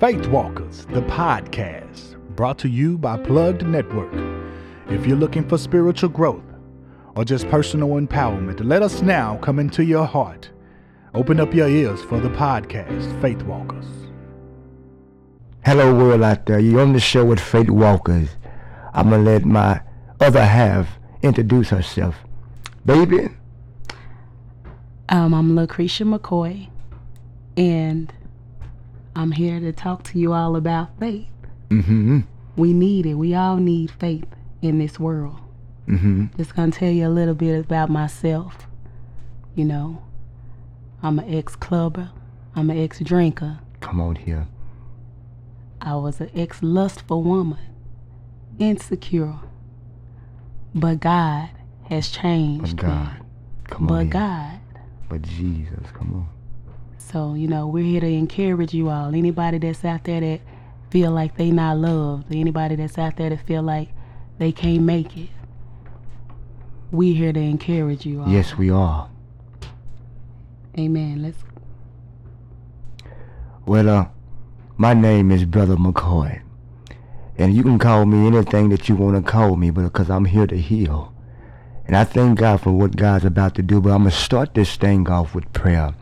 [0.00, 4.10] Faith Walkers, the podcast, brought to you by Plugged Network.
[4.88, 6.42] If you're looking for spiritual growth
[7.14, 10.48] or just personal empowerment, let us now come into your heart.
[11.12, 13.84] Open up your ears for the podcast, Faith Walkers.
[15.66, 16.60] Hello, world out there.
[16.60, 18.30] You're on the show with Faith Walkers.
[18.94, 19.82] I'm going to let my
[20.18, 20.88] other half
[21.20, 22.16] introduce herself.
[22.86, 23.28] Baby?
[25.10, 26.70] Um, I'm Lucretia McCoy,
[27.58, 28.10] and
[29.16, 31.26] I'm here to talk to you all about faith.
[31.70, 32.20] Mm-hmm.
[32.56, 33.14] We need it.
[33.14, 34.26] We all need faith
[34.62, 35.38] in this world.
[35.88, 36.26] Mm-hmm.
[36.36, 38.66] Just gonna tell you a little bit about myself.
[39.54, 40.02] You know,
[41.02, 42.10] I'm an ex-clubber.
[42.54, 43.58] I'm an ex-drinker.
[43.80, 44.46] Come on here.
[45.80, 47.58] I was an ex-lustful woman,
[48.58, 49.38] insecure.
[50.74, 51.50] But God
[51.88, 53.14] has But changed God.
[53.18, 53.24] me.
[53.64, 54.10] Come on But.
[54.10, 54.60] God.
[55.08, 55.86] But Jesus.
[55.94, 56.28] Come on.
[57.12, 59.14] So, you know, we're here to encourage you all.
[59.14, 60.40] Anybody that's out there that
[60.90, 63.88] feel like they not loved, anybody that's out there that feel like
[64.38, 65.28] they can't make it.
[66.92, 68.28] We here to encourage you all.
[68.28, 69.08] Yes, we are.
[70.78, 71.22] Amen.
[71.22, 71.38] Let's
[73.66, 74.08] Well, uh,
[74.76, 76.42] my name is Brother McCoy.
[77.38, 80.26] And you can call me anything that you want to call me, but because I'm
[80.26, 81.12] here to heal.
[81.86, 84.54] And I thank God for what God's about to do, but I'm going to start
[84.54, 85.94] this thing off with prayer.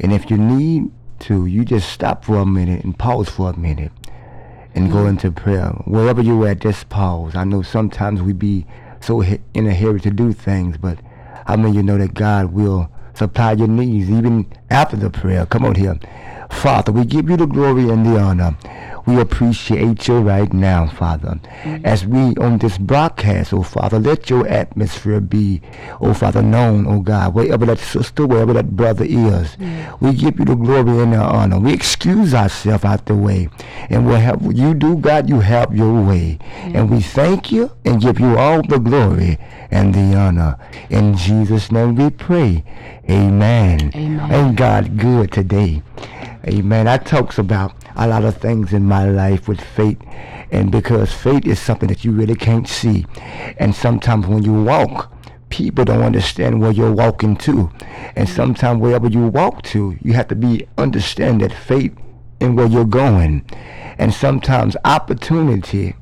[0.00, 3.58] And if you need to, you just stop for a minute and pause for a
[3.58, 3.92] minute
[4.74, 5.08] and go mm-hmm.
[5.08, 5.70] into prayer.
[5.84, 7.34] Wherever you're at, just pause.
[7.34, 8.66] I know sometimes we be
[9.00, 10.98] so in a hurry to do things, but
[11.46, 15.46] I mean, you know that God will supply your needs even after the prayer.
[15.46, 15.98] Come on here.
[16.50, 18.56] Father, we give you the glory and the honor.
[19.08, 21.40] We appreciate you right now, Father.
[21.62, 21.82] Mm.
[21.82, 25.62] As we on this broadcast, oh Father, let your atmosphere be,
[26.02, 29.56] oh Father, known, oh God, wherever that sister, wherever that brother is.
[29.56, 29.98] Mm.
[30.02, 31.58] We give you the glory and the honor.
[31.58, 33.48] We excuse ourselves out the way.
[33.88, 36.36] And we'll have you do, God, you have your way.
[36.64, 36.74] Mm.
[36.74, 39.38] And we thank you and give you all the glory
[39.70, 40.58] and the honor.
[40.90, 42.62] In Jesus' name we pray.
[43.08, 43.90] Amen.
[43.94, 44.30] Amen.
[44.30, 45.80] Ain't God good today?
[46.46, 46.86] Amen.
[46.86, 50.00] I talks about a lot of things in my life with faith.
[50.50, 53.04] And because faith is something that you really can't see.
[53.58, 55.12] And sometimes when you walk,
[55.50, 57.70] people don't understand where you're walking to.
[58.16, 58.36] And mm-hmm.
[58.36, 61.94] sometimes wherever you walk to, you have to be understand that faith
[62.40, 63.44] and where you're going.
[63.98, 65.94] And sometimes opportunity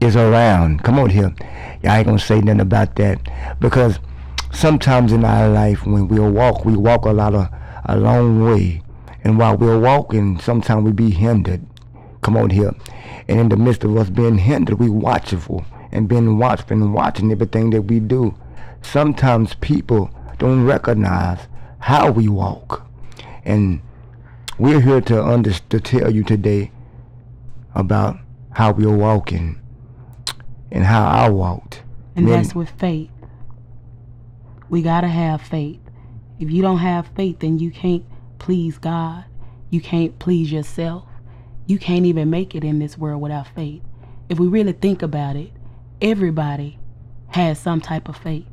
[0.00, 0.84] is around.
[0.84, 1.34] Come on here.
[1.82, 3.58] Yeah, I ain't gonna say nothing about that.
[3.60, 3.98] Because
[4.52, 7.48] sometimes in our life when we walk, we walk a lot of
[7.86, 8.82] a long way.
[9.26, 11.66] And while we're walking, sometimes we be hindered.
[12.22, 12.72] Come on here.
[13.26, 17.32] And in the midst of us being hindered, we watchful and being watchful and watching
[17.32, 18.36] everything that we do.
[18.82, 21.40] Sometimes people don't recognize
[21.80, 22.86] how we walk.
[23.44, 23.80] And
[24.60, 26.70] we're here to under, to tell you today
[27.74, 28.18] about
[28.52, 29.58] how we're walking
[30.70, 31.82] and how I walked.
[32.14, 33.10] and Then- that's with faith.
[34.68, 35.80] We gotta have faith.
[36.38, 38.04] If you don't have faith, then you can't
[38.38, 39.24] please God.
[39.70, 41.04] You can't please yourself.
[41.66, 43.82] You can't even make it in this world without faith.
[44.28, 45.52] If we really think about it,
[46.00, 46.78] everybody
[47.28, 48.46] has some type of faith,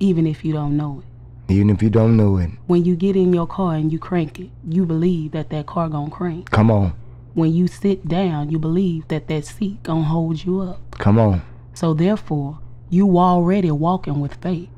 [0.00, 1.52] even if you don't know it.
[1.52, 2.50] even if you don't know it.
[2.66, 5.88] When you get in your car and you crank it, you believe that that car
[5.88, 6.50] gonna crank.
[6.50, 6.94] Come on,
[7.34, 10.80] When you sit down, you believe that that seat gonna hold you up.
[10.92, 11.42] come on.
[11.74, 14.68] So therefore, you already walking with faith.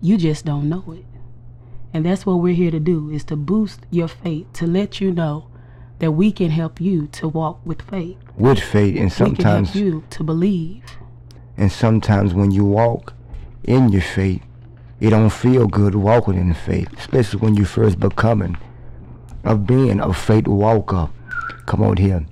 [0.00, 1.04] You just don't know it.
[1.92, 5.10] And that's what we're here to do is to boost your faith, to let you
[5.10, 5.46] know
[6.00, 8.16] that we can help you to walk with faith.
[8.36, 10.82] With faith, and sometimes we can help you to believe.
[11.56, 13.14] and sometimes when you walk
[13.64, 14.42] in your faith,
[15.00, 18.56] it don't feel good walking in faith, especially when you first becoming
[19.44, 21.08] of being a faith walker.
[21.66, 22.24] Come on here,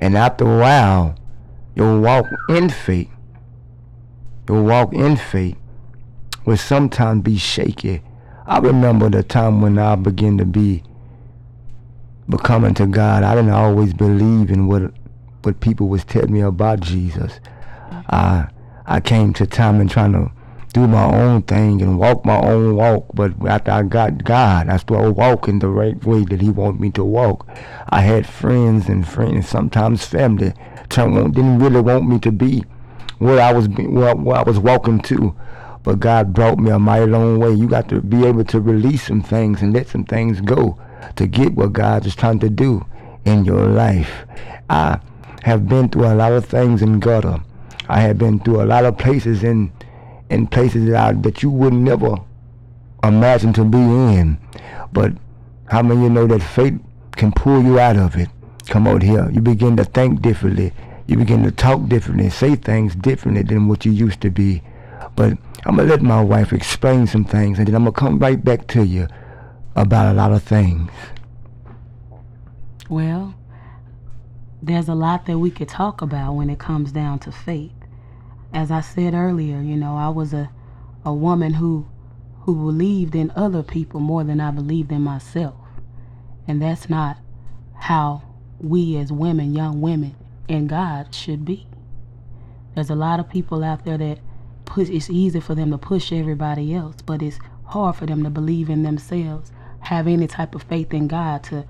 [0.00, 1.14] and after a while,
[1.76, 3.10] you'll walk in faith.
[4.48, 5.56] You'll walk in faith,
[6.44, 8.02] will sometimes be shaky.
[8.52, 10.82] I remember the time when I began to be
[12.28, 13.22] becoming to God.
[13.22, 14.92] I didn't always believe in what
[15.42, 17.40] what people was telling me about Jesus.
[18.10, 18.48] I
[18.84, 20.30] I came to time and trying to
[20.74, 23.06] do my own thing and walk my own walk.
[23.14, 26.90] But after I got God, I started walking the right way that He wanted me
[26.90, 27.48] to walk.
[27.88, 30.52] I had friends and friends, sometimes family,
[30.90, 32.66] didn't really want me to be
[33.18, 35.34] where I was where I was walking to.
[35.82, 37.52] But God brought me a mighty long way.
[37.52, 40.78] You got to be able to release some things and let some things go
[41.16, 42.86] to get what God is trying to do
[43.24, 44.26] in your life.
[44.70, 45.00] I
[45.42, 47.42] have been through a lot of things in gutter.
[47.88, 49.72] I have been through a lot of places in
[50.30, 52.16] in places that, I, that you would never
[53.04, 54.38] imagine to be in.
[54.92, 55.12] But
[55.66, 56.80] how many of you know that faith
[57.16, 58.30] can pull you out of it?
[58.68, 59.30] come out here.
[59.30, 60.72] You begin to think differently.
[61.06, 64.62] You begin to talk differently, say things differently than what you used to be.
[65.16, 68.42] But I'm gonna let my wife explain some things, and then I'm gonna come right
[68.42, 69.08] back to you
[69.76, 70.90] about a lot of things.
[72.88, 73.34] Well,
[74.62, 77.72] there's a lot that we could talk about when it comes down to faith.
[78.52, 80.50] As I said earlier, you know, I was a,
[81.04, 81.86] a woman who
[82.42, 85.54] who believed in other people more than I believed in myself.
[86.48, 87.18] And that's not
[87.74, 88.22] how
[88.58, 90.16] we as women, young women,
[90.48, 91.66] in God should be.
[92.74, 94.18] There's a lot of people out there that
[94.72, 98.30] push it's easy for them to push everybody else, but it's hard for them to
[98.30, 101.66] believe in themselves, have any type of faith in God to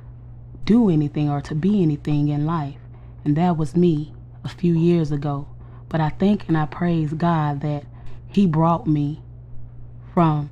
[0.65, 2.77] do anything or to be anything in life.
[3.25, 4.15] And that was me
[4.45, 5.49] a few years ago.
[5.89, 7.83] But I thank and I praise God that
[8.29, 9.21] He brought me
[10.15, 10.51] from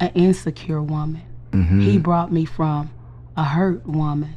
[0.00, 1.22] an insecure woman.
[1.52, 1.82] Mm-hmm.
[1.82, 2.90] He brought me from
[3.36, 4.34] a hurt woman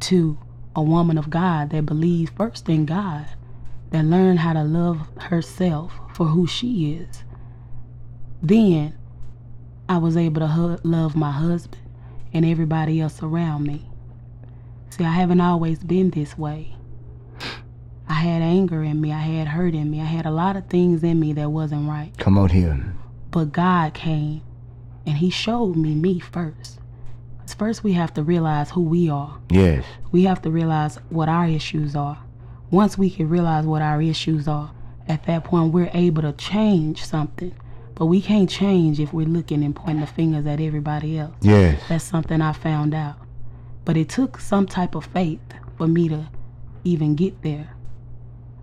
[0.00, 0.36] to
[0.74, 3.28] a woman of God that believes first in God,
[3.94, 7.22] that learn how to love herself for who she is.
[8.42, 8.98] Then
[9.88, 11.80] I was able to hu- love my husband
[12.32, 13.88] and everybody else around me.
[14.90, 16.74] See, I haven't always been this way.
[18.08, 20.66] I had anger in me, I had hurt in me, I had a lot of
[20.66, 22.10] things in me that wasn't right.
[22.18, 22.96] Come out here.
[23.30, 24.42] But God came
[25.06, 26.80] and He showed me me first.
[27.36, 29.38] Because first we have to realize who we are.
[29.50, 29.84] Yes.
[30.10, 32.23] We have to realize what our issues are.
[32.70, 34.72] Once we can realize what our issues are,
[35.06, 37.54] at that point we're able to change something.
[37.94, 41.34] But we can't change if we're looking and pointing the fingers at everybody else.
[41.40, 41.80] Yes.
[41.88, 43.16] That's something I found out.
[43.84, 45.40] But it took some type of faith
[45.76, 46.28] for me to
[46.82, 47.70] even get there.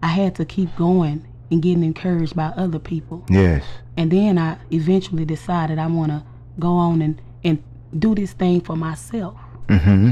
[0.04, 3.26] I had to keep going and getting encouraged by other people.
[3.30, 3.64] Yes.
[3.96, 6.24] And then I eventually decided I want to
[6.60, 7.64] go on and, and
[7.98, 9.38] do this thing for myself.
[9.68, 10.12] Mm-hmm.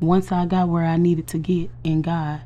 [0.00, 2.42] Once I got where I needed to get in God,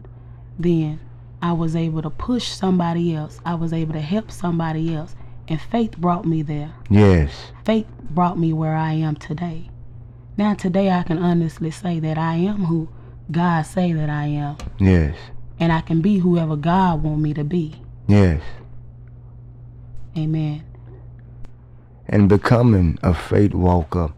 [0.58, 1.00] then
[1.42, 3.40] I was able to push somebody else.
[3.44, 5.14] I was able to help somebody else.
[5.48, 6.74] And faith brought me there.
[6.90, 7.52] Yes.
[7.64, 9.70] Faith brought me where I am today.
[10.36, 12.88] Now today I can honestly say that I am who
[13.30, 14.56] God say that I am.
[14.78, 15.16] Yes.
[15.58, 17.80] And I can be whoever God want me to be.
[18.08, 18.42] Yes.
[20.16, 20.64] Amen.
[22.08, 24.12] And becoming a faith walker,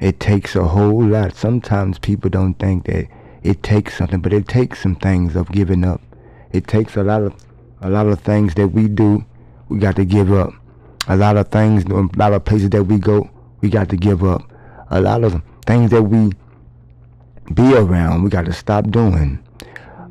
[0.00, 1.34] it takes a whole lot.
[1.34, 3.08] Sometimes people don't think that
[3.42, 6.00] it takes something, but it takes some things of giving up.
[6.52, 7.34] It takes a lot of
[7.80, 9.24] a lot of things that we do,
[9.68, 10.52] we got to give up.
[11.06, 13.30] A lot of things, a lot of places that we go,
[13.60, 14.50] we got to give up.
[14.90, 16.32] A lot of things that we
[17.54, 19.42] be around, we got to stop doing.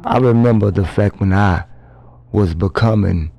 [0.06, 1.66] I remember the fact when I
[2.32, 3.32] was becoming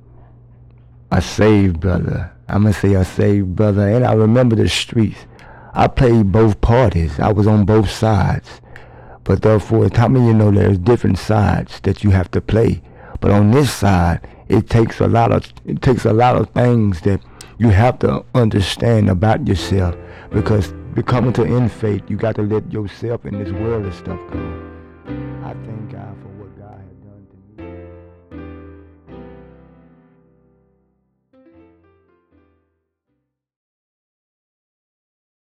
[1.11, 2.31] a saved brother.
[2.47, 5.25] I'm gonna say a saved brother, and I remember the streets.
[5.73, 7.19] I played both parties.
[7.19, 8.61] I was on both sides.
[9.29, 12.81] But therefore, how many you know there's different sides that you have to play?
[13.21, 17.01] But on this side, it takes a lot of it takes a lot of things
[17.01, 17.21] that
[17.59, 19.95] you have to understand about yourself
[20.31, 24.19] because becoming to end faith, you got to let yourself and this world and stuff
[24.31, 24.68] go.